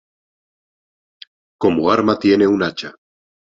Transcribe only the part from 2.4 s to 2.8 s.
un